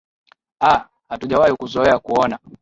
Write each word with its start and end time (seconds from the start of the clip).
aa 0.63 0.85
hatujawahi 1.09 1.53
kuzoea 1.55 1.99
kuona 1.99 2.39